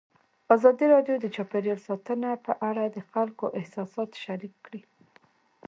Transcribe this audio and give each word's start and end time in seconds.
ازادي 0.55 0.85
راډیو 0.93 1.15
د 1.19 1.25
چاپیریال 1.35 1.79
ساتنه 1.87 2.29
په 2.45 2.53
اړه 2.69 2.83
د 2.87 2.97
خلکو 3.11 3.45
احساسات 3.59 4.09
شریک 4.23 4.53
کړي. 4.65 4.81